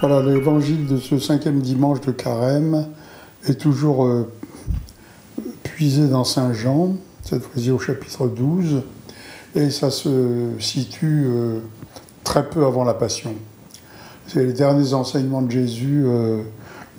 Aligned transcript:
Voilà, 0.00 0.20
l'évangile 0.20 0.86
de 0.86 0.98
ce 0.98 1.18
cinquième 1.18 1.60
dimanche 1.60 2.02
de 2.02 2.10
carême 2.12 2.86
est 3.48 3.58
toujours 3.58 4.04
euh, 4.04 4.30
puisé 5.62 6.06
dans 6.06 6.22
Saint 6.22 6.52
Jean, 6.52 6.96
cette 7.22 7.42
fois-ci 7.42 7.70
au 7.70 7.78
chapitre 7.78 8.26
12, 8.26 8.82
et 9.54 9.70
ça 9.70 9.90
se 9.90 10.50
situe 10.58 11.24
euh, 11.24 11.60
très 12.24 12.46
peu 12.46 12.66
avant 12.66 12.84
la 12.84 12.92
Passion. 12.92 13.32
C'est 14.26 14.44
les 14.44 14.52
derniers 14.52 14.92
enseignements 14.92 15.40
de 15.40 15.50
Jésus 15.50 16.02
euh, 16.04 16.42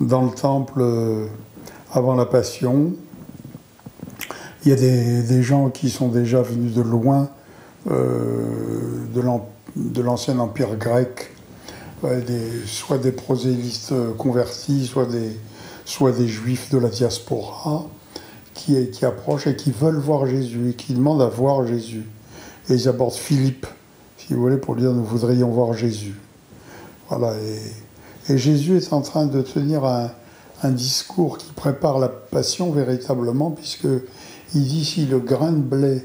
dans 0.00 0.24
le 0.24 0.32
temple 0.32 0.84
avant 1.92 2.16
la 2.16 2.26
Passion. 2.26 2.94
Il 4.64 4.70
y 4.70 4.72
a 4.72 4.76
des, 4.76 5.42
gens 5.44 5.70
qui 5.70 5.88
sont 5.88 6.08
déjà 6.08 6.42
venus 6.42 6.74
de 6.74 6.82
loin 6.82 7.28
de 7.86 9.22
l'ancien 10.02 10.40
empire 10.40 10.74
grec 10.76 11.30
soit 12.66 12.98
des 12.98 13.12
prosélytes 13.12 13.92
convertis, 14.16 14.86
soit 14.86 15.06
des, 15.06 16.28
juifs 16.28 16.70
de 16.70 16.78
la 16.78 16.88
diaspora 16.88 17.86
qui, 18.54 19.04
approchent 19.04 19.46
et 19.46 19.56
qui 19.56 19.70
veulent 19.70 19.98
voir 19.98 20.26
Jésus 20.26 20.70
et 20.70 20.74
qui 20.74 20.94
demandent 20.94 21.22
à 21.22 21.28
voir 21.28 21.66
Jésus. 21.66 22.06
Et 22.68 22.74
ils 22.74 22.88
abordent 22.88 23.14
Philippe, 23.14 23.66
si 24.16 24.34
vous 24.34 24.40
voulez, 24.40 24.58
pour 24.58 24.76
dire 24.76 24.92
nous 24.92 25.04
voudrions 25.04 25.48
voir 25.48 25.72
Jésus. 25.72 26.14
Voilà. 27.08 27.34
Et, 27.38 28.36
Jésus 28.36 28.76
est 28.76 28.92
en 28.92 29.00
train 29.00 29.24
de 29.24 29.40
tenir 29.40 29.86
un, 29.86 30.10
un, 30.62 30.70
discours 30.70 31.38
qui 31.38 31.50
prépare 31.52 31.98
la 31.98 32.08
passion 32.08 32.70
véritablement, 32.70 33.50
puisque 33.50 33.88
il 34.54 34.64
dit 34.64 34.84
si 34.84 35.06
le 35.06 35.18
grain 35.18 35.52
de 35.52 35.62
blé 35.62 36.02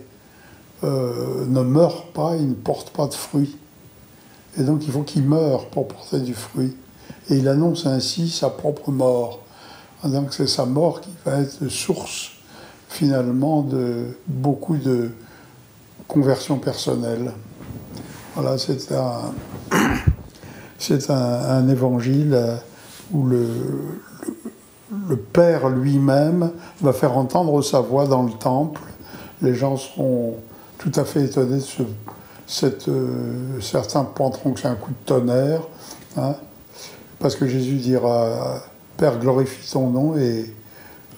euh, 0.84 1.46
ne 1.48 1.62
meurt 1.62 2.14
pas, 2.14 2.36
il 2.36 2.50
ne 2.50 2.54
porte 2.54 2.90
pas 2.90 3.08
de 3.08 3.14
fruits. 3.14 3.58
Et 4.58 4.64
donc 4.64 4.86
il 4.86 4.92
faut 4.92 5.02
qu'il 5.02 5.24
meure 5.24 5.68
pour 5.68 5.88
porter 5.88 6.20
du 6.20 6.34
fruit. 6.34 6.76
Et 7.30 7.38
il 7.38 7.48
annonce 7.48 7.86
ainsi 7.86 8.30
sa 8.30 8.50
propre 8.50 8.92
mort. 8.92 9.40
Donc 10.04 10.34
c'est 10.34 10.48
sa 10.48 10.66
mort 10.66 11.02
qui 11.02 11.10
va 11.26 11.40
être 11.40 11.68
source 11.70 12.32
finalement 12.90 13.62
de 13.62 14.18
beaucoup 14.28 14.78
de 14.78 15.12
conversions 16.08 16.58
personnelles. 16.58 17.32
Voilà, 18.36 18.58
c'est 18.58 18.92
un, 18.92 19.34
c'est 20.78 21.10
un, 21.10 21.68
évangile 21.70 22.38
où 23.12 23.26
le, 23.26 23.48
le, 25.08 25.16
Père 25.18 25.70
lui-même 25.70 26.52
va 26.82 26.94
faire 26.94 27.18
entendre 27.18 27.62
sa 27.62 27.80
voix 27.80 28.06
dans 28.06 28.24
le 28.24 28.34
temple. 28.34 28.82
Les 29.42 29.56
gens 29.56 29.78
seront 29.78 30.36
tout 30.78 30.92
à 30.96 31.06
fait 31.06 31.24
étonnés 31.24 31.58
de 31.58 31.62
ce 31.62 31.84
euh, 32.88 33.60
certains 33.62 34.04
penseront 34.04 34.52
que 34.52 34.60
c'est 34.60 34.68
un 34.68 34.76
coup 34.76 34.92
de 34.92 35.06
tonnerre, 35.06 35.62
hein, 36.18 36.36
parce 37.20 37.36
que 37.36 37.48
Jésus 37.48 37.76
dira 37.76 38.62
Père, 38.98 39.20
glorifie 39.20 39.72
ton 39.72 39.90
nom, 39.90 40.18
et 40.18 40.54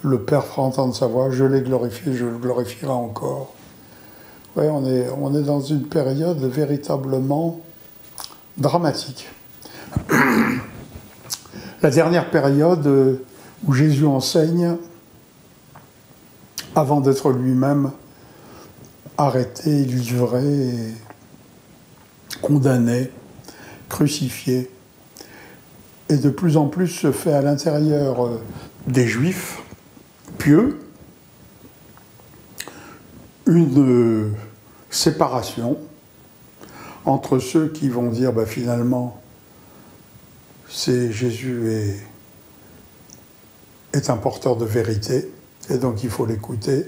le 0.02 0.20
Père 0.20 0.46
fera 0.46 0.62
entendre 0.62 0.96
sa 0.96 1.08
voix 1.08 1.30
Je 1.32 1.46
l'ai 1.46 1.62
glorifié, 1.62 2.14
je 2.14 2.26
le 2.26 2.38
glorifierai 2.38 2.92
encore. 2.92 3.54
On, 4.56 4.86
est, 4.86 5.10
on 5.20 5.36
est 5.36 5.42
dans 5.42 5.60
une 5.60 5.84
période 5.84 6.40
véritablement 6.40 7.60
dramatique. 8.58 9.28
La 11.82 11.90
dernière 11.90 12.32
période 12.32 13.20
où 13.68 13.74
Jésus 13.74 14.06
enseigne 14.06 14.78
avant 16.74 17.02
d'être 17.02 17.32
lui-même 17.32 17.92
arrêté, 19.18 19.84
livré 19.86 20.94
condamné, 22.42 23.12
crucifié, 23.90 24.70
et 26.10 26.18
de 26.18 26.30
plus 26.30 26.58
en 26.58 26.68
plus 26.68 26.88
se 26.88 27.12
fait 27.12 27.34
à 27.34 27.42
l'intérieur 27.42 28.26
euh, 28.26 28.42
des 28.88 29.08
juifs 29.08 29.60
pieux. 30.38 30.80
Une 33.48 33.80
euh, 33.80 34.32
séparation 34.90 35.78
entre 37.06 37.40
ceux 37.40 37.70
qui 37.70 37.90
vont 37.90 38.10
dire 38.10 38.34
bah, 38.34 38.46
finalement 38.46 39.22
c'est 40.68 41.12
Jésus 41.12 41.72
est, 41.72 41.98
est 43.94 44.10
un 44.10 44.18
porteur 44.18 44.58
de 44.58 44.66
vérité 44.66 45.32
et 45.70 45.78
donc 45.78 46.04
il 46.04 46.10
faut 46.10 46.26
l'écouter. 46.26 46.86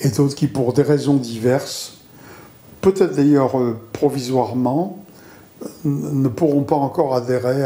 Et 0.00 0.08
d'autres 0.08 0.34
qui 0.34 0.48
pour 0.48 0.72
des 0.72 0.82
raisons 0.82 1.14
diverses 1.14 2.03
peut-être 2.84 3.16
d'ailleurs 3.16 3.58
euh, 3.58 3.78
provisoirement, 3.92 4.98
ne 5.84 6.28
pourront 6.28 6.64
pas 6.64 6.76
encore 6.76 7.16
adhérer 7.16 7.64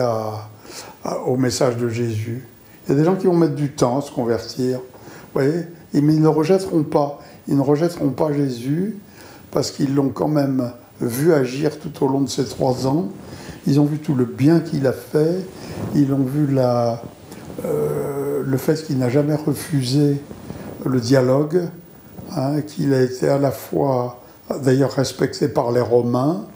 au 1.27 1.37
message 1.37 1.77
de 1.77 1.89
Jésus. 1.89 2.47
Il 2.87 2.93
y 2.93 2.95
a 2.95 2.99
des 2.99 3.05
gens 3.05 3.17
qui 3.17 3.27
vont 3.27 3.37
mettre 3.37 3.57
du 3.57 3.73
temps 3.73 3.99
à 3.99 4.01
se 4.01 4.13
convertir, 4.13 4.79
voyez, 5.35 5.65
mais 5.93 6.15
ils 6.15 6.23
ne 6.23 6.29
rejetteront 6.29 6.85
pas. 6.85 7.21
Ils 7.49 7.57
ne 7.57 7.63
rejetteront 7.63 8.11
pas 8.11 8.33
Jésus 8.33 8.97
parce 9.51 9.73
qu'ils 9.73 9.93
l'ont 9.93 10.11
quand 10.11 10.29
même 10.29 10.71
vu 11.01 11.33
agir 11.33 11.81
tout 11.81 12.05
au 12.05 12.09
long 12.09 12.21
de 12.21 12.29
ces 12.29 12.45
trois 12.45 12.87
ans. 12.87 13.09
Ils 13.67 13.81
ont 13.81 13.85
vu 13.85 13.99
tout 13.99 14.15
le 14.15 14.25
bien 14.25 14.61
qu'il 14.61 14.87
a 14.87 14.93
fait. 14.93 15.45
Ils 15.97 16.13
ont 16.13 16.23
vu 16.23 16.47
la, 16.47 17.03
euh, 17.65 18.45
le 18.47 18.57
fait 18.57 18.85
qu'il 18.85 18.99
n'a 18.99 19.09
jamais 19.09 19.35
refusé 19.35 20.23
le 20.87 21.01
dialogue, 21.01 21.63
hein, 22.37 22.61
qu'il 22.61 22.95
a 22.95 23.03
été 23.03 23.29
à 23.29 23.39
la 23.39 23.51
fois 23.51 24.21
d'ailleurs 24.57 24.93
respecté 24.93 25.49
par 25.49 25.73
les 25.73 25.81
Romains, 25.81 26.47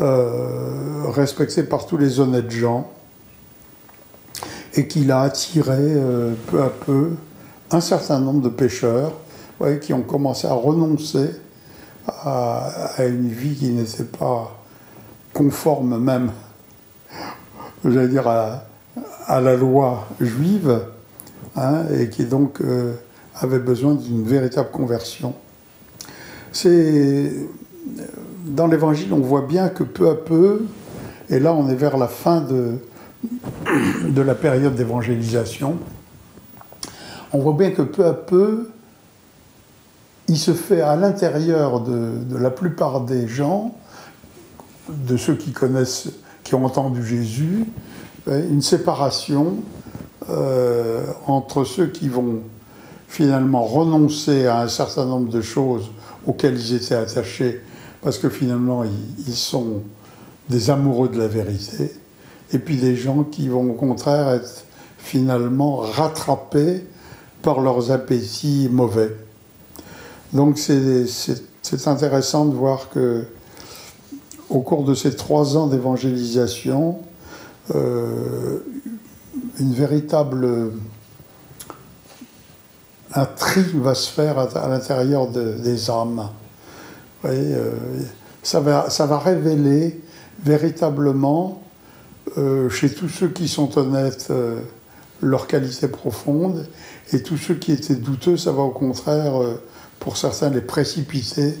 euh, 0.00 1.04
respecté 1.08 1.62
par 1.62 1.86
tous 1.86 1.96
les 1.96 2.20
honnêtes 2.20 2.50
gens, 2.50 2.90
et 4.74 4.86
qu'il 4.86 5.10
a 5.10 5.22
attiré 5.22 5.76
euh, 5.78 6.34
peu 6.46 6.62
à 6.62 6.70
peu 6.70 7.10
un 7.70 7.80
certain 7.80 8.20
nombre 8.20 8.42
de 8.42 8.48
pêcheurs 8.48 9.12
qui 9.82 9.92
ont 9.92 10.02
commencé 10.02 10.46
à 10.46 10.54
renoncer 10.54 11.30
à, 12.08 13.04
une 13.06 13.28
vie 13.28 13.54
qui 13.54 13.70
n'était 13.70 14.04
pas 14.04 14.56
conforme 15.32 16.02
même, 16.02 16.32
j'allais 17.84 18.08
dire, 18.08 18.26
à, 18.26 19.40
la 19.40 19.54
loi 19.56 20.08
juive, 20.20 20.80
hein, 21.56 21.84
et 21.96 22.08
qui 22.08 22.24
donc 22.24 22.60
euh, 22.60 22.94
avait 23.36 23.60
besoin 23.60 23.94
d'une 23.94 24.24
véritable 24.24 24.70
conversion. 24.70 25.34
C'est 26.52 27.32
dans 28.46 28.66
l'Évangile, 28.66 29.12
on 29.12 29.20
voit 29.20 29.42
bien 29.42 29.68
que 29.68 29.84
peu 29.84 30.10
à 30.10 30.14
peu, 30.14 30.66
et 31.28 31.38
là 31.38 31.54
on 31.54 31.68
est 31.68 31.74
vers 31.74 31.96
la 31.96 32.08
fin 32.08 32.40
de, 32.40 32.78
de 34.08 34.22
la 34.22 34.34
période 34.34 34.74
d'évangélisation, 34.74 35.76
on 37.32 37.38
voit 37.38 37.52
bien 37.52 37.70
que 37.70 37.82
peu 37.82 38.04
à 38.06 38.14
peu, 38.14 38.70
il 40.28 40.38
se 40.38 40.52
fait 40.52 40.80
à 40.80 40.96
l'intérieur 40.96 41.80
de, 41.80 42.36
la 42.36 42.50
plupart 42.50 43.00
des 43.00 43.28
gens, 43.28 43.74
de 44.88 45.16
ceux 45.16 45.34
qui 45.34 45.52
connaissent, 45.52 46.08
qui 46.44 46.54
ont 46.54 46.64
entendu 46.64 47.04
Jésus, 47.04 47.64
une 48.26 48.62
séparation 48.62 49.56
euh, 50.28 51.04
entre 51.26 51.64
ceux 51.64 51.86
qui 51.86 52.08
vont 52.08 52.40
finalement 53.08 53.64
renoncer 53.64 54.46
à 54.46 54.60
un 54.60 54.68
certain 54.68 55.04
nombre 55.04 55.30
de 55.30 55.40
choses 55.40 55.90
auxquels 56.26 56.58
ils 56.58 56.74
étaient 56.74 56.94
attachés, 56.94 57.60
parce 58.02 58.18
que 58.18 58.28
finalement, 58.28 58.84
ils, 58.84 59.34
sont 59.34 59.82
des 60.48 60.70
amoureux 60.70 61.08
de 61.08 61.18
la 61.18 61.28
vérité, 61.28 61.92
et 62.52 62.58
puis 62.58 62.76
des 62.76 62.96
gens 62.96 63.24
qui 63.24 63.48
vont 63.48 63.70
au 63.70 63.74
contraire 63.74 64.30
être 64.30 64.64
finalement 64.98 65.76
rattrapés 65.76 66.84
par 67.42 67.60
leurs 67.60 67.90
appétits 67.90 68.68
mauvais. 68.70 69.14
Donc 70.32 70.58
c'est 70.58 71.86
intéressant 71.86 72.44
de 72.44 72.54
voir 72.54 72.88
que 72.90 73.24
au 74.48 74.60
cours 74.60 74.84
de 74.84 74.94
ces 74.94 75.14
trois 75.14 75.56
ans 75.56 75.68
d'évangélisation, 75.68 76.98
euh, 77.74 78.58
une 79.60 79.72
véritable 79.72 80.72
un 83.14 83.24
tri 83.24 83.62
va 83.74 83.94
se 83.94 84.10
faire 84.10 84.38
à, 84.38 84.68
l'intérieur 84.68 85.28
des 85.28 85.90
âmes. 85.90 86.28
Euh, 87.24 87.72
ça, 88.42 88.60
va, 88.60 88.88
ça 88.88 89.06
va 89.06 89.18
révéler 89.18 90.00
véritablement 90.42 91.62
euh, 92.38 92.70
chez 92.70 92.90
tous 92.90 93.08
ceux 93.08 93.28
qui 93.28 93.48
sont 93.48 93.76
honnêtes 93.78 94.28
euh, 94.30 94.60
leur 95.20 95.46
qualité 95.46 95.88
profonde 95.88 96.66
et 97.12 97.22
tous 97.22 97.36
ceux 97.36 97.54
qui 97.54 97.72
étaient 97.72 97.96
douteux, 97.96 98.36
ça 98.36 98.52
va 98.52 98.62
au 98.62 98.70
contraire, 98.70 99.34
pour 99.98 100.16
certains, 100.16 100.48
les 100.48 100.60
précipiter 100.60 101.58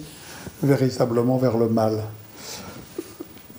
véritablement 0.62 1.36
vers 1.36 1.58
le 1.58 1.68
mal. 1.68 2.04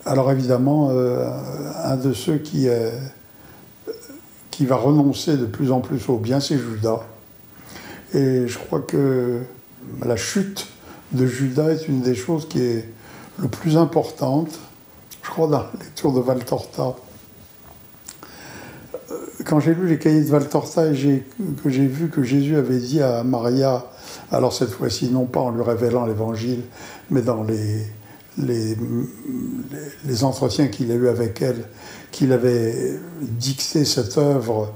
Alors 0.05 0.31
évidemment, 0.31 0.89
un 0.89 1.97
de 1.97 2.13
ceux 2.13 2.38
qui, 2.38 2.67
qui 4.49 4.65
va 4.65 4.77
renoncer 4.77 5.38
de 5.38 5.45
plus 5.45 5.71
en 5.71 5.81
plus 5.81 6.07
au 6.07 6.17
bien, 6.17 6.39
c'est 6.39 6.57
Judas. 6.57 7.01
Et 8.13 8.48
je 8.48 8.58
crois 8.58 8.81
que 8.81 9.42
la 10.06 10.16
chute 10.16 10.68
de 11.12 11.25
Judas 11.25 11.69
est 11.69 11.88
une 11.88 12.02
des 12.02 12.16
choses 12.16 12.48
qui 12.48 12.62
est 12.62 12.90
le 13.40 13.48
plus 13.48 13.78
importante 13.78 14.60
je 15.24 15.30
crois 15.30 15.48
dans 15.48 15.60
la 15.60 15.72
lecture 15.80 16.12
de 16.12 16.19
Valtorta. 16.19 16.96
Euh, 19.12 19.16
quand 19.46 19.60
j'ai 19.60 19.74
lu 19.74 19.88
les 19.88 20.00
cahiers 20.00 20.24
de 20.24 20.30
Valtorta 20.30 20.88
et 20.88 21.24
que 21.63 21.69
j'ai 21.69 21.88
vu 21.88 22.10
que 22.10 22.24
Jésus 22.24 22.56
avait 22.56 22.80
dit 22.80 23.02
à 23.02 23.24
Maria, 23.24 23.86
alors 24.31 24.54
cette 24.54 24.72
fois-ci 24.72 25.10
non 25.10 25.25
pas 25.25 25.40
en 25.40 25.52
lui 25.52 25.63
révélant 25.63 26.06
l'évangile, 26.06 26.63
mais 27.10 27.22
dans 27.22 27.44
les, 27.44 27.86
les, 28.38 28.75
les 30.06 30.24
entretiens 30.24 30.68
qu'il 30.68 30.92
a 30.92 30.96
eus 30.96 31.08
avec 31.08 31.42
elle, 31.42 31.63
qu'il 32.12 32.34
avait 32.34 33.00
dicté 33.22 33.86
cette 33.86 34.18
œuvre 34.18 34.74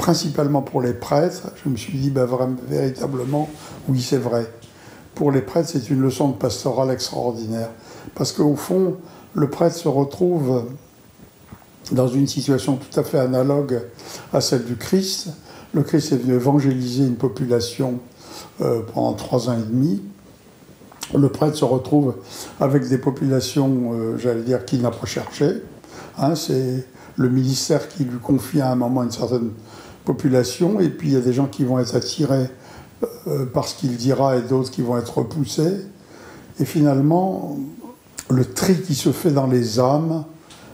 principalement 0.00 0.62
pour 0.62 0.80
les 0.80 0.94
prêtres, 0.94 1.48
je 1.62 1.68
me 1.68 1.76
suis 1.76 1.98
dit 1.98 2.08
ben, 2.08 2.26
véritablement, 2.66 3.50
oui 3.86 4.00
c'est 4.00 4.16
vrai. 4.16 4.50
Pour 5.14 5.30
les 5.30 5.42
prêtres, 5.42 5.68
c'est 5.68 5.90
une 5.90 6.00
leçon 6.00 6.30
de 6.30 6.36
pastoral 6.36 6.90
extraordinaire. 6.90 7.68
Parce 8.14 8.32
qu'au 8.32 8.56
fond, 8.56 8.96
le 9.34 9.50
prêtre 9.50 9.76
se 9.76 9.88
retrouve 9.88 10.64
dans 11.92 12.08
une 12.08 12.26
situation 12.26 12.76
tout 12.76 12.98
à 12.98 13.02
fait 13.02 13.18
analogue 13.18 13.82
à 14.32 14.40
celle 14.40 14.64
du 14.64 14.76
Christ. 14.76 15.28
Le 15.74 15.82
Christ 15.82 16.12
est 16.12 16.16
venu 16.16 16.32
évangéliser 16.32 17.04
une 17.04 17.16
population 17.16 17.98
euh, 18.62 18.80
pendant 18.94 19.12
trois 19.12 19.50
ans 19.50 19.58
et 19.58 19.70
demi. 19.70 20.02
Le 21.14 21.28
prêtre 21.28 21.56
se 21.56 21.64
retrouve 21.66 22.14
avec 22.58 22.88
des 22.88 22.98
populations, 22.98 23.92
euh, 23.92 24.16
j'allais 24.16 24.44
dire, 24.44 24.64
qu'il 24.64 24.80
n'a 24.80 24.92
pas 24.92 25.06
cherché. 25.06 25.62
Hein, 26.16 26.34
c'est 26.36 26.86
le 27.16 27.28
ministère 27.28 27.86
qui 27.88 28.04
lui 28.04 28.18
confie 28.18 28.62
à 28.62 28.70
un 28.70 28.76
moment 28.76 29.02
une 29.02 29.10
certaine 29.10 29.50
population, 30.04 30.80
et 30.80 30.88
puis 30.88 31.08
il 31.08 31.14
y 31.14 31.16
a 31.16 31.20
des 31.20 31.32
gens 31.32 31.46
qui 31.46 31.64
vont 31.64 31.78
être 31.78 31.94
attirés 31.94 32.48
euh, 33.26 33.46
par 33.46 33.66
ce 33.66 33.74
qu'il 33.74 33.96
dira 33.96 34.36
et 34.36 34.42
d'autres 34.42 34.70
qui 34.70 34.82
vont 34.82 34.98
être 34.98 35.18
repoussés. 35.18 35.86
Et 36.58 36.64
finalement, 36.64 37.58
le 38.28 38.44
tri 38.44 38.80
qui 38.80 38.94
se 38.94 39.12
fait 39.12 39.30
dans 39.30 39.46
les 39.46 39.80
âmes, 39.80 40.24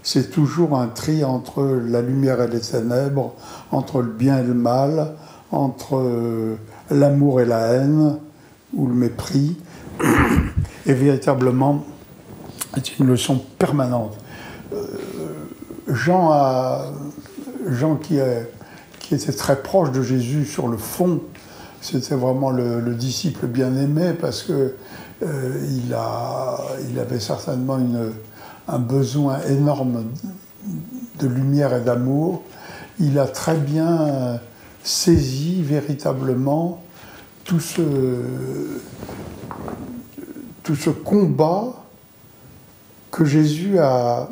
c'est 0.03 0.31
toujours 0.31 0.79
un 0.79 0.89
tri 0.89 1.25
entre 1.25 1.65
la 1.65 2.03
lumière 2.03 2.41
et 2.41 2.49
les 2.49 2.61
ténèbres, 2.61 3.35
entre 3.73 4.03
le 4.03 4.11
bien 4.11 4.39
et 4.39 4.45
le 4.45 4.55
mal, 4.55 5.15
entre 5.51 5.97
euh, 5.97 6.57
l'amour 6.91 7.41
et 7.41 7.45
la 7.45 7.73
haine, 7.73 8.19
ou 8.75 8.87
le 8.87 8.95
mépris. 8.95 9.57
Et 10.87 10.93
véritablement, 10.93 11.85
c'est 12.75 12.99
une 12.99 13.07
leçon 13.07 13.41
permanente. 13.59 14.17
Euh, 14.73 14.77
Jean, 15.89 16.31
a, 16.31 16.87
Jean 17.69 17.97
qui, 17.97 18.19
qui, 19.09 19.15
était 19.15 19.33
très 19.33 19.63
proche 19.63 19.93
de 19.93 20.03
Jésus 20.03 20.45
sur 20.45 20.69
le 20.69 20.77
fond, 20.77 21.21
c'était 21.81 22.15
vraiment 22.15 22.51
le, 22.51 22.81
le 22.81 22.95
disciple 22.95 23.47
bien-aimé 23.47 24.13
parce 24.21 24.43
que 24.43 24.75
euh, 25.23 25.67
il, 26.91 26.99
avait 26.99 27.21
certainement 27.21 27.79
un 28.69 28.79
besoin 28.79 29.41
énorme 29.49 30.05
de 31.19 31.27
lumière 31.27 31.75
et 31.75 31.81
d'amour. 31.81 32.43
Il 32.99 33.19
a 33.19 33.27
très 33.27 33.57
bien 33.57 34.41
saisi 34.83 35.63
véritablement 35.63 36.83
tout 37.45 37.61
ce 37.61 38.21
combat 41.05 41.83
que 43.11 43.25
Jésus 43.25 43.79
a 43.79 44.29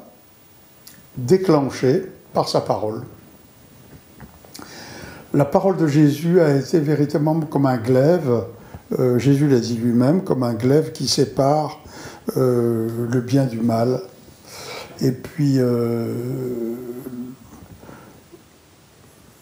déclenché 1.17 2.11
par 2.35 2.49
sa 2.49 2.61
parole. 2.61 3.05
La 5.35 5.45
parole 5.45 5.77
de 5.77 5.87
Jésus 5.87 6.41
a 6.41 6.57
été 6.57 6.79
véritablement 6.79 7.41
comme 7.41 7.67
un 7.67 7.77
glaive 7.77 8.45
euh, 8.99 9.19
Jésus 9.19 9.49
l'a 9.49 9.61
dit 9.61 9.77
lui-même, 9.77 10.23
comme 10.23 10.43
un 10.43 10.55
glaive 10.55 10.93
qui 10.93 11.09
sépare 11.09 11.81
euh, 12.37 12.89
le 13.11 13.21
bien 13.21 13.45
du 13.47 13.61
mal. 13.61 14.01
Et 15.01 15.11
puis, 15.11 15.55
euh, 15.59 16.13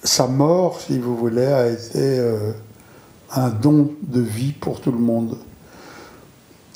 sa 0.03 0.27
mort, 0.27 0.81
si 0.81 0.99
vous 0.99 1.17
voulez, 1.17 1.47
a 1.47 1.69
été 1.69 2.21
un 3.31 3.51
don 3.51 3.93
de 4.03 4.21
vie 4.21 4.53
pour 4.53 4.81
tout 4.81 4.93
le 4.93 4.99
monde. 4.99 5.37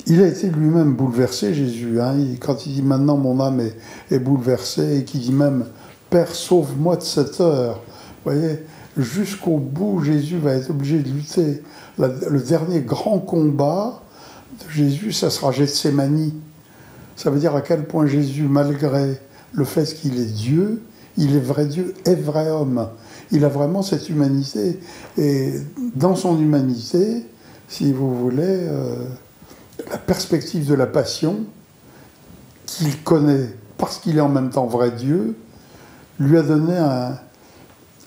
Il 0.05 0.21
a 0.21 0.27
été 0.27 0.49
lui-même 0.49 0.93
bouleversé, 0.93 1.53
Jésus. 1.53 1.99
Hein. 1.99 2.15
quand 2.39 2.65
il 2.65 2.75
dit 2.75 2.81
maintenant 2.81 3.17
mon 3.17 3.41
âme 3.41 3.59
est, 3.59 3.75
est 4.11 4.19
bouleversée 4.19 4.99
et 4.99 5.03
qu'il 5.03 5.21
dit 5.21 5.33
même 5.33 5.65
Père, 6.09 6.33
sauve-moi 6.33 6.95
de 6.95 7.01
cette 7.01 7.41
heure. 7.41 7.81
Voyez, 8.23 8.63
jusqu'au 8.97 9.57
bout, 9.57 10.03
Jésus 10.03 10.37
va 10.37 10.53
être 10.53 10.69
obligé 10.69 10.99
de 10.99 11.09
lutter 11.09 11.61
le 11.97 12.39
dernier 12.39 12.81
grand 12.81 13.19
combat 13.19 14.01
de 14.65 14.71
Jésus, 14.71 15.11
ça 15.11 15.29
sera 15.29 15.51
Gethsemane. 15.51 16.31
Ça 17.15 17.29
veut 17.29 17.39
dire 17.39 17.55
à 17.55 17.61
quel 17.61 17.85
point 17.85 18.05
Jésus, 18.05 18.43
malgré 18.43 19.19
le 19.53 19.65
fait 19.65 19.85
qu'il 19.95 20.19
est 20.19 20.25
Dieu, 20.25 20.83
il 21.17 21.35
est 21.35 21.41
vrai 21.41 21.65
Dieu 21.65 21.95
et 22.05 22.15
vrai 22.15 22.49
homme. 22.49 22.89
Il 23.31 23.43
a 23.43 23.49
vraiment 23.49 23.81
cette 23.81 24.09
humanité. 24.09 24.79
Et 25.17 25.53
dans 25.95 26.15
son 26.15 26.39
humanité, 26.39 27.25
si 27.67 27.91
vous 27.91 28.15
voulez, 28.15 28.43
euh, 28.45 28.95
la 29.89 29.97
perspective 29.97 30.67
de 30.67 30.75
la 30.75 30.85
passion, 30.85 31.39
qu'il 32.65 33.01
connaît 33.01 33.49
parce 33.77 33.97
qu'il 33.97 34.17
est 34.17 34.21
en 34.21 34.29
même 34.29 34.49
temps 34.49 34.67
vrai 34.67 34.91
Dieu, 34.91 35.35
lui 36.19 36.37
a 36.37 36.41
donné 36.41 36.75
un, 36.77 37.17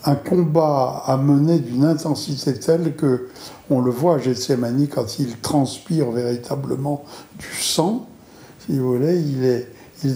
un 0.04 0.14
combat 0.14 1.02
à 1.06 1.16
mener 1.16 1.58
d'une 1.58 1.84
intensité 1.84 2.54
telle 2.54 2.94
que 2.96 3.28
on 3.68 3.80
le 3.80 3.90
voit 3.90 4.16
à 4.16 4.18
Gethsemane 4.18 4.88
quand 4.88 5.18
il 5.18 5.38
transpire 5.38 6.10
véritablement 6.10 7.04
du 7.38 7.54
sang, 7.54 8.06
si 8.66 8.78
vous 8.78 8.96
voulez, 8.96 9.20
il 9.20 9.44
est, 9.44 9.68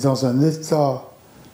dans 0.02 0.26
un 0.26 0.40
état 0.42 1.04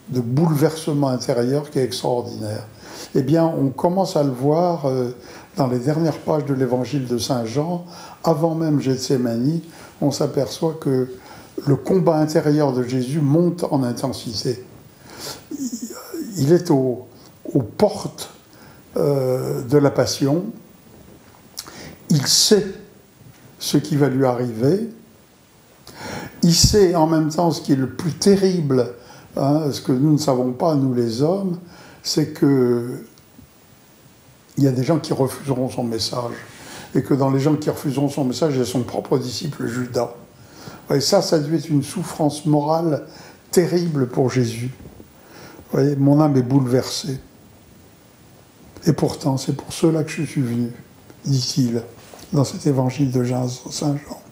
de 0.09 0.21
bouleversement 0.21 1.09
intérieur 1.09 1.71
qui 1.71 1.79
est 1.79 1.85
extraordinaire. 1.85 2.67
Eh 3.15 3.23
bien, 3.23 3.45
on 3.45 3.71
commence 3.71 4.17
à 4.17 4.23
le 4.23 4.31
voir 4.31 4.87
euh, 4.87 5.11
dans 5.57 5.67
les 5.67 5.79
dernières 5.79 6.19
pages 6.19 6.45
de 6.45 6.55
l'évangile 6.55 7.07
de 7.07 7.19
Saint 7.19 7.45
Jean, 7.45 7.85
avant 8.23 8.55
même 8.55 8.81
Gethsemane, 8.81 9.61
on 10.01 10.11
s'aperçoit 10.11 10.77
que 10.81 11.09
le 11.67 11.77
combat 11.77 12.17
intérieur 12.17 12.73
de 12.73 12.83
Jésus 12.85 13.21
monte 13.21 13.65
en 13.71 13.83
intensité. 13.83 14.65
Il 16.39 16.53
est 16.53 16.71
au, 16.71 17.07
aux 17.55 17.63
portes 17.63 18.31
euh, 18.97 19.63
de 19.63 19.79
la 19.79 19.91
passion. 19.91 20.45
Il 22.09 22.27
sait 22.27 22.67
ce 23.59 23.77
qui 23.77 23.97
va 23.97 24.09
lui 24.09 24.25
arriver. 24.25 24.89
Il 26.43 26.55
sait 26.55 26.95
en 26.95 27.07
même 27.07 27.29
temps 27.29 27.51
ce 27.51 27.61
qui 27.61 27.73
est 27.73 27.77
le 27.77 27.91
plus 27.91 28.13
terrible, 28.13 28.95
hein, 29.37 29.71
ce 29.71 29.81
que 29.81 29.93
nous 29.93 30.13
ne 30.13 30.19
savons 30.19 30.53
pas, 30.53 30.75
nous 30.75 30.95
les 30.95 31.23
hommes, 31.23 31.59
c'est 32.03 32.33
que 32.33 33.05
il 34.57 34.65
y 34.65 34.69
a 34.69 34.73
des 34.73 34.83
gens 34.83 34.99
qui 34.99 35.13
refuseront 35.13 35.71
son 35.71 35.85
message. 35.85 36.35
Et 36.95 37.03
que 37.03 37.15
dans 37.15 37.31
les 37.31 37.39
gens 37.39 37.55
qui 37.55 37.71
refuseront 37.71 38.09
son 38.09 38.25
message, 38.25 38.55
il 38.55 38.59
y 38.59 38.63
a 38.63 38.67
son 38.67 38.83
propre 38.83 39.17
disciple 39.17 39.67
Judas. 39.67 40.13
Ça, 40.99 41.23
ça 41.23 41.37
a 41.37 41.39
dû 41.39 41.55
être 41.55 41.69
une 41.69 41.85
souffrance 41.85 42.47
morale 42.47 43.07
terrible 43.53 44.09
pour 44.09 44.29
Jésus. 44.29 44.71
Vous 45.71 45.79
voyez, 45.79 45.95
mon 45.95 46.21
âme 46.21 46.37
est 46.37 46.43
bouleversée. 46.43 47.21
Et 48.87 48.93
pourtant, 48.93 49.37
c'est 49.37 49.55
pour 49.55 49.73
cela 49.73 50.05
que 50.05 50.11
je 50.11 50.23
suis 50.23 50.41
venu, 50.41 50.71
dit-il 51.25 51.83
dans 52.33 52.45
cet 52.45 52.67
évangile 52.67 53.11
de 53.11 53.25
Saint 53.25 53.97
Jean. 53.97 54.23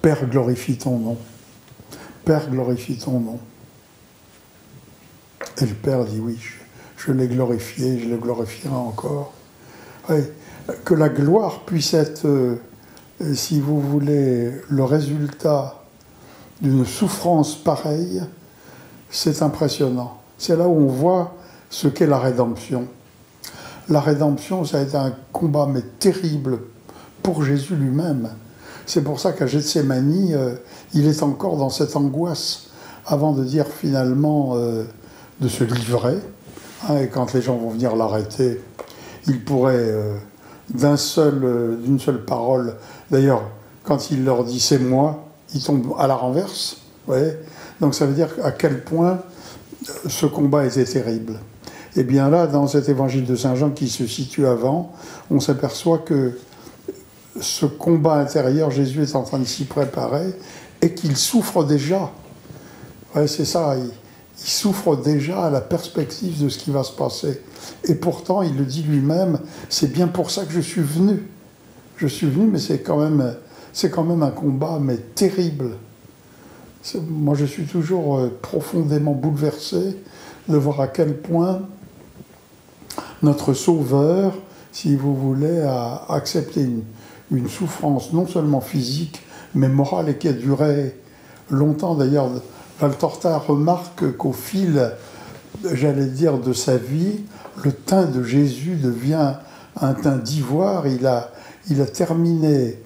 Père, 0.00 0.26
glorifie 0.28 0.76
ton 0.76 0.98
nom. 0.98 1.18
Père, 2.24 2.50
glorifie 2.50 2.98
ton 2.98 3.20
nom. 3.20 3.38
Et 5.60 5.66
le 5.66 5.74
Père 5.74 6.04
dit 6.04 6.20
oui, 6.20 6.38
je, 6.96 7.12
l'ai 7.12 7.28
glorifié, 7.28 7.98
je 8.00 8.08
le 8.08 8.16
glorifierai 8.16 8.74
encore. 8.74 9.32
que 10.84 10.94
la 10.94 11.08
gloire 11.08 11.64
puisse 11.64 11.94
être, 11.94 12.26
euh, 12.26 12.56
si 13.34 13.60
vous 13.60 13.80
voulez, 13.80 14.52
le 14.68 14.84
résultat 14.84 15.84
d'une 16.60 16.86
souffrance 16.86 17.56
pareille, 17.56 18.22
c'est 19.10 19.42
impressionnant. 19.42 20.20
C'est 20.38 20.56
là 20.56 20.66
où 20.68 20.76
on 20.76 20.86
voit 20.86 21.34
ce 21.70 21.88
qu'est 21.88 22.06
la 22.06 22.18
rédemption. 22.18 22.86
La 23.88 24.00
rédemption, 24.00 24.64
ça 24.64 24.78
a 24.78 24.82
été 24.82 24.96
un 24.96 25.14
combat, 25.32 25.68
mais 25.70 25.82
terrible, 25.98 26.58
pour 27.22 27.42
Jésus 27.42 27.74
lui-même. 27.74 28.30
C'est 28.86 29.02
pour 29.02 29.20
ça 29.20 29.32
qu'à 29.32 29.46
Gethsemane, 29.46 30.32
euh, 30.32 30.54
il 30.92 31.06
est 31.06 31.22
encore 31.22 31.56
dans 31.56 31.70
cette 31.70 31.96
angoisse, 31.96 32.68
avant 33.06 33.32
de 33.32 33.44
dire 33.44 33.66
finalement 33.66 34.52
euh, 34.54 34.84
de 35.40 35.48
se 35.48 35.64
livrer. 35.64 36.18
Hein, 36.88 36.98
et 36.98 37.08
quand 37.08 37.32
les 37.32 37.42
gens 37.42 37.56
vont 37.56 37.70
venir 37.70 37.96
l'arrêter, 37.96 38.60
il 39.26 39.42
pourrait, 39.42 39.74
euh, 39.76 40.16
d'un 40.70 40.96
seul, 40.96 41.78
d'une 41.82 41.98
seule 41.98 42.24
parole, 42.24 42.76
d'ailleurs, 43.10 43.42
quand 43.84 44.10
il 44.10 44.24
leur 44.24 44.44
dit 44.44 44.60
c'est 44.60 44.78
moi, 44.78 45.24
ils 45.54 45.62
tombent 45.62 45.94
à 45.98 46.06
la 46.06 46.14
renverse. 46.14 46.78
Donc 47.80 47.94
ça 47.94 48.06
veut 48.06 48.14
dire 48.14 48.28
à 48.42 48.50
quel 48.50 48.82
point 48.82 49.18
ce 50.08 50.26
combat 50.26 50.66
était 50.66 50.84
terrible. 50.84 51.40
Et 51.96 52.00
eh 52.00 52.04
bien 52.04 52.28
là, 52.28 52.48
dans 52.48 52.66
cet 52.66 52.88
évangile 52.88 53.24
de 53.24 53.36
Saint 53.36 53.54
Jean 53.54 53.70
qui 53.70 53.88
se 53.88 54.06
situe 54.06 54.46
avant, 54.46 54.92
on 55.30 55.38
s'aperçoit 55.38 55.98
que 55.98 56.36
ce 57.40 57.66
combat 57.66 58.14
intérieur, 58.14 58.70
Jésus 58.72 59.02
est 59.02 59.14
en 59.14 59.22
train 59.22 59.38
de 59.38 59.44
s'y 59.44 59.64
préparer 59.64 60.34
et 60.82 60.92
qu'il 60.92 61.16
souffre 61.16 61.62
déjà. 61.62 62.10
Ouais, 63.14 63.28
c'est 63.28 63.44
ça, 63.44 63.76
il, 63.76 63.84
il, 63.84 64.50
souffre 64.50 64.96
déjà 64.96 65.44
à 65.44 65.50
la 65.50 65.60
perspective 65.60 66.42
de 66.42 66.48
ce 66.48 66.58
qui 66.58 66.72
va 66.72 66.82
se 66.82 66.92
passer. 66.92 67.40
Et 67.84 67.94
pourtant, 67.94 68.42
il 68.42 68.56
le 68.56 68.64
dit 68.64 68.82
lui-même, 68.82 69.38
c'est 69.68 69.92
bien 69.92 70.08
pour 70.08 70.32
ça 70.32 70.44
que 70.44 70.52
je 70.52 70.60
suis 70.60 70.82
venu. 70.82 71.28
Je 71.96 72.08
suis 72.08 72.28
venu, 72.28 72.46
mais 72.46 72.58
c'est 72.58 72.80
quand 72.80 72.98
même, 72.98 73.36
c'est 73.72 73.90
quand 73.90 74.02
même 74.02 74.24
un 74.24 74.30
combat, 74.30 74.78
mais 74.80 74.96
terrible. 74.96 75.76
Moi, 76.92 77.34
je 77.34 77.46
suis 77.46 77.64
toujours 77.64 78.18
euh, 78.18 78.38
profondément 78.42 79.12
bouleversé 79.12 79.96
de 80.48 80.56
voir 80.56 80.82
à 80.82 80.86
quel 80.86 81.16
point 81.16 81.62
notre 83.22 83.54
Sauveur, 83.54 84.34
si 84.70 84.94
vous 84.94 85.16
voulez, 85.16 85.62
a 85.62 86.04
accepté 86.10 86.68
une, 87.30 87.48
souffrance 87.48 88.12
non 88.12 88.26
seulement 88.26 88.60
physique, 88.60 89.22
mais 89.54 89.68
morale 89.68 90.10
et 90.10 90.18
qui 90.18 90.28
a 90.28 90.34
duré 90.34 90.94
longtemps. 91.50 91.94
D'ailleurs, 91.94 92.28
Valtorta 92.78 93.38
remarque 93.38 94.16
qu'au 94.18 94.32
fil, 94.32 94.92
j'allais 95.72 96.06
dire, 96.06 96.38
de 96.38 96.52
sa 96.52 96.76
vie, 96.76 97.20
le 97.64 97.72
teint 97.72 98.04
de 98.04 98.22
Jésus 98.22 98.76
devient 98.76 99.34
un 99.80 99.94
teint 99.94 100.16
d'ivoire. 100.16 100.86
Il 100.86 101.06
a, 101.06 101.30
il 101.70 101.80
a 101.80 101.86
terminé 101.86 102.78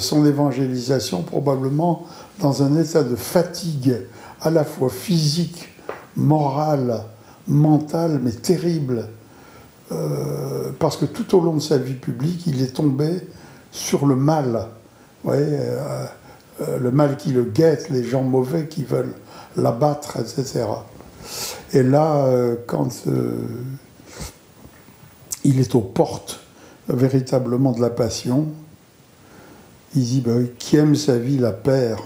son 0.00 0.26
évangélisation 0.26 1.22
probablement 1.22 2.06
dans 2.40 2.62
un 2.62 2.80
état 2.80 3.04
de 3.04 3.14
fatigue 3.14 3.96
à 4.40 4.50
la 4.50 4.64
fois 4.64 4.88
physique, 4.90 5.68
morale, 6.16 7.02
mentale, 7.46 8.20
mais 8.22 8.32
terrible. 8.32 9.08
Euh, 9.90 10.70
parce 10.78 10.96
que 10.96 11.06
tout 11.06 11.36
au 11.36 11.40
long 11.40 11.54
de 11.54 11.60
sa 11.60 11.78
vie 11.78 11.94
publique, 11.94 12.46
il 12.46 12.62
est 12.62 12.74
tombé 12.74 13.08
sur 13.70 14.06
le 14.06 14.16
mal. 14.16 14.68
Euh, 15.26 16.06
euh, 16.60 16.78
le 16.78 16.90
mal 16.90 17.16
qui 17.16 17.30
le 17.30 17.44
guette, 17.44 17.88
les 17.90 18.02
gens 18.02 18.22
mauvais 18.22 18.66
qui 18.66 18.82
veulent 18.82 19.14
l'abattre, 19.56 20.18
etc. 20.18 20.64
Et 21.72 21.82
là, 21.82 22.26
euh, 22.26 22.56
quand 22.66 23.04
il 25.44 25.60
est 25.60 25.74
aux 25.74 25.80
portes 25.80 26.40
véritablement 26.88 27.72
de 27.72 27.80
la 27.80 27.90
passion, 27.90 28.48
il 29.94 30.02
dit 30.02 30.20
bah, 30.20 30.32
Qui 30.58 30.76
aime 30.76 30.94
sa 30.94 31.18
vie 31.18 31.38
la 31.38 31.52
perd. 31.52 32.00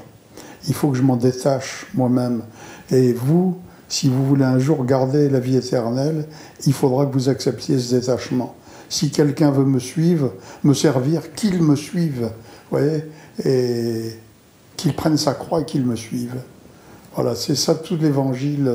Il 0.69 0.75
faut 0.75 0.91
que 0.91 0.97
je 0.97 1.03
m'en 1.03 1.17
détache 1.17 1.87
moi-même. 1.95 2.43
Et 2.91 3.13
vous, 3.13 3.59
si 3.89 4.09
vous 4.09 4.25
voulez 4.25 4.45
un 4.45 4.59
jour 4.59 4.85
garder 4.85 5.29
la 5.29 5.41
vie 5.41 5.57
éternelle, 5.57 6.27
il 6.67 6.73
faudra 6.73 7.07
que 7.07 7.13
vous 7.13 7.29
acceptiez 7.29 7.79
ce 7.79 7.97
détachement 7.97 8.55
si 8.93 9.11
quelqu'un 9.11 9.51
veut 9.51 9.65
me 9.65 9.79
suivre, 9.79 10.35
me 10.65 10.75
servir, 10.75 11.33
qu'il 11.33 11.63
me 11.63 11.77
suive, 11.77 12.29
voyez, 12.71 13.05
et 13.43 14.11
qu'il 14.77 14.95
prenne 14.95 15.17
sa 15.17 15.33
croix 15.33 15.63
et 15.63 15.65
qu'il 15.65 15.87
me 15.87 15.97
suive. 15.97 16.35
Voilà, 17.15 17.35
c'est 17.35 17.55
ça 17.55 17.75
tout 17.75 17.97
l'évangile, 17.97 18.71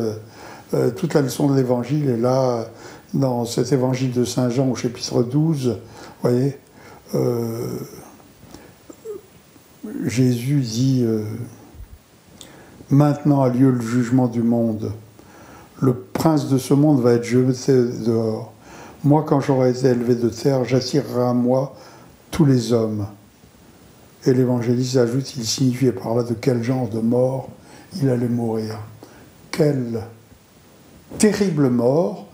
euh, 0.74 0.90
toute 0.90 1.14
la 1.14 1.22
leçon 1.22 1.48
de 1.48 1.56
l'évangile 1.56 2.10
est 2.10 2.18
là, 2.18 2.66
dans 3.14 3.46
cet 3.46 3.72
évangile 3.72 4.12
de 4.12 4.26
Saint 4.26 4.50
Jean 4.50 4.68
au 4.70 4.76
chapitre 4.76 5.22
12, 5.22 5.78
voyez, 6.24 6.58
euh, 7.14 7.78
Jésus 10.06 10.62
dit 10.62 11.04
euh, 11.04 11.24
Maintenant 12.90 13.42
a 13.42 13.50
lieu 13.50 13.72
le 13.72 13.82
jugement 13.82 14.28
du 14.28 14.42
monde. 14.42 14.92
Le 15.80 15.94
prince 15.94 16.48
de 16.50 16.58
ce 16.58 16.74
monde 16.74 17.02
va 17.02 17.14
être 17.14 17.24
jeté 17.24 17.74
dehors. 18.06 18.54
Moi, 19.04 19.24
quand 19.28 19.40
j'aurai 19.42 19.72
été 19.72 19.88
élevé 19.88 20.16
de 20.16 20.30
terre, 20.30 20.64
j'attirerai 20.66 21.24
à 21.30 21.34
moi 21.34 21.76
tous 22.32 22.46
les 22.46 22.74
hommes. 22.74 23.06
Et 24.26 24.34
l'évangéliste 24.34 24.98
ajoute, 24.98 25.36
il 25.36 25.46
signifiait 25.46 25.92
par 25.92 26.16
là 26.16 26.24
de 26.24 26.34
quel 26.34 26.64
genre 26.64 26.90
de 26.90 27.00
mort 27.00 27.50
il 28.02 28.10
allait 28.10 28.28
mourir. 28.28 28.80
Quelle 29.52 30.02
terrible 31.18 31.70
mort. 31.70 32.28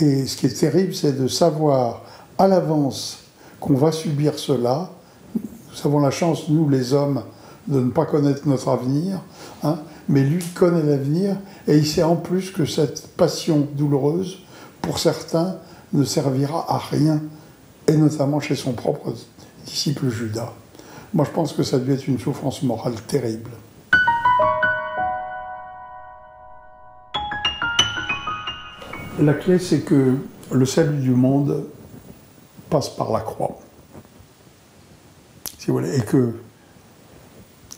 Et 0.00 0.26
ce 0.26 0.36
qui 0.36 0.46
est 0.46 0.60
terrible, 0.60 0.94
c'est 0.94 1.18
de 1.18 1.28
savoir 1.28 2.02
à 2.38 2.48
l'avance 2.48 3.18
qu'on 3.60 3.74
va 3.74 3.92
subir 3.92 4.38
cela. 4.38 4.90
Nous 5.74 5.88
avons 5.88 6.00
la 6.00 6.10
chance, 6.10 6.48
nous 6.48 6.68
les 6.68 6.92
hommes, 6.92 7.22
de 7.66 7.80
ne 7.80 7.90
pas 7.90 8.06
connaître 8.06 8.46
notre 8.46 8.68
avenir, 8.68 9.20
hein, 9.64 9.78
mais 10.08 10.22
lui 10.22 10.44
connaît 10.54 10.82
l'avenir 10.82 11.36
et 11.66 11.76
il 11.76 11.86
sait 11.86 12.02
en 12.02 12.14
plus 12.14 12.50
que 12.52 12.64
cette 12.64 13.08
passion 13.16 13.66
douloureuse, 13.74 14.38
pour 14.82 14.98
certains, 14.98 15.56
ne 15.92 16.04
servira 16.04 16.64
à 16.68 16.78
rien, 16.78 17.20
et 17.88 17.96
notamment 17.96 18.38
chez 18.38 18.54
son 18.54 18.72
propre 18.72 19.14
disciple 19.66 20.10
Judas. 20.10 20.52
Moi, 21.12 21.24
je 21.24 21.30
pense 21.30 21.52
que 21.52 21.62
ça 21.62 21.78
devait 21.78 21.94
être 21.94 22.06
une 22.06 22.18
souffrance 22.18 22.62
morale 22.62 22.94
terrible. 23.06 23.50
La 29.20 29.34
clé, 29.34 29.58
c'est 29.58 29.80
que 29.80 30.16
le 30.52 30.66
salut 30.66 31.00
du 31.00 31.10
monde 31.10 31.64
passe 32.68 32.90
par 32.90 33.10
la 33.12 33.20
croix. 33.20 33.58
Et 35.68 36.00
que 36.02 36.34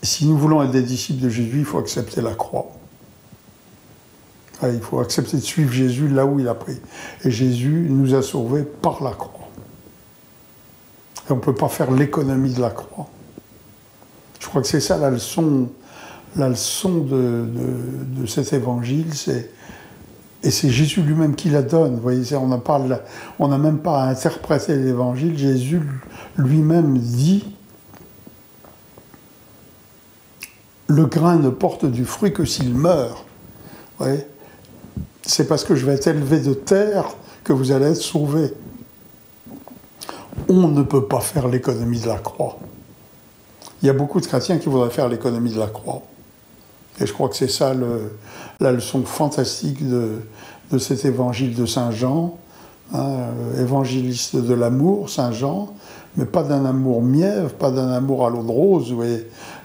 si 0.02 0.26
nous 0.26 0.36
voulons 0.36 0.62
être 0.62 0.70
des 0.70 0.82
disciples 0.82 1.22
de 1.22 1.28
Jésus, 1.28 1.58
il 1.58 1.64
faut 1.64 1.78
accepter 1.78 2.20
la 2.20 2.34
croix. 2.34 2.70
Ah, 4.62 4.70
il 4.70 4.80
faut 4.80 5.00
accepter 5.00 5.36
de 5.36 5.42
suivre 5.42 5.72
Jésus 5.72 6.08
là 6.08 6.24
où 6.24 6.40
il 6.40 6.48
a 6.48 6.54
pris. 6.54 6.80
Et 7.24 7.30
Jésus 7.30 7.86
nous 7.90 8.14
a 8.14 8.22
sauvés 8.22 8.62
par 8.62 9.02
la 9.02 9.10
croix. 9.10 9.48
Et 11.28 11.32
on 11.32 11.36
ne 11.36 11.40
peut 11.40 11.54
pas 11.54 11.68
faire 11.68 11.90
l'économie 11.90 12.54
de 12.54 12.60
la 12.60 12.70
croix. 12.70 13.08
Je 14.40 14.46
crois 14.46 14.62
que 14.62 14.68
c'est 14.68 14.80
ça 14.80 14.96
la 14.96 15.10
leçon, 15.10 15.68
leçon 16.36 16.98
de, 16.98 18.26
cet 18.26 18.52
évangile. 18.52 19.06
et 20.42 20.50
c'est 20.50 20.70
Jésus 20.70 21.02
lui-même 21.02 21.34
qui 21.34 21.50
la 21.50 21.62
donne. 21.62 21.96
Vous 21.96 22.02
voyez, 22.02 22.22
on 22.36 23.48
n'a 23.48 23.58
même 23.58 23.78
pas 23.78 24.04
à 24.04 24.08
interpréter 24.08 24.76
l'évangile. 24.76 25.36
Jésus 25.36 25.82
lui-même 26.36 26.96
dit 26.96 27.44
le 30.86 31.06
grain 31.06 31.36
ne 31.36 31.50
porte 31.50 31.84
du 31.84 32.04
fruit 32.04 32.32
que 32.32 32.44
s'il 32.44 32.74
meurt. 32.74 33.24
Vous 33.98 34.04
voyez 34.06 34.26
c'est 35.26 35.48
parce 35.48 35.64
que 35.64 35.74
je 35.74 35.84
vais 35.84 35.94
être 35.94 36.06
élevé 36.06 36.38
de 36.38 36.54
terre 36.54 37.04
que 37.44 37.52
vous 37.52 37.72
allez 37.72 37.86
être 37.86 37.96
sauvés. 37.96 38.54
On 40.48 40.68
ne 40.68 40.82
peut 40.82 41.04
pas 41.04 41.20
faire 41.20 41.48
l'économie 41.48 42.00
de 42.00 42.06
la 42.06 42.18
croix. 42.18 42.58
Il 43.82 43.86
y 43.86 43.90
a 43.90 43.92
beaucoup 43.92 44.20
de 44.20 44.26
chrétiens 44.26 44.58
qui 44.58 44.68
voudraient 44.68 44.90
faire 44.90 45.08
l'économie 45.08 45.52
de 45.52 45.58
la 45.58 45.66
croix. 45.66 46.02
Et 47.00 47.06
je 47.06 47.12
crois 47.12 47.28
que 47.28 47.36
c'est 47.36 47.50
ça 47.50 47.74
la 48.60 48.72
leçon 48.72 49.02
fantastique 49.02 49.86
de, 49.86 50.78
cet 50.78 51.04
évangile 51.04 51.54
de 51.54 51.66
Saint 51.66 51.90
Jean, 51.90 52.38
hein, 52.94 53.26
évangéliste 53.58 54.36
de 54.36 54.54
l'amour, 54.54 55.10
Saint 55.10 55.32
Jean, 55.32 55.74
mais 56.16 56.24
pas 56.24 56.42
d'un 56.42 56.64
amour 56.64 57.02
mièvre, 57.02 57.50
pas 57.50 57.70
d'un 57.70 57.90
amour 57.90 58.26
à 58.26 58.30
l'eau 58.30 58.42
de 58.42 58.50
rose, 58.50 58.94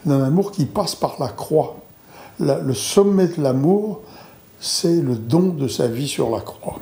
d'un 0.06 0.24
amour 0.24 0.52
qui 0.52 0.66
passe 0.66 0.96
par 0.96 1.16
la 1.20 1.28
croix. 1.28 1.78
le 2.40 2.74
sommet 2.74 3.28
de 3.28 3.42
l'amour, 3.42 4.02
c'est 4.60 5.02
le 5.02 5.16
don 5.16 5.50
de 5.50 5.68
sa 5.68 5.88
vie 5.88 6.08
sur 6.08 6.30
la 6.30 6.40
croix. 6.40 6.80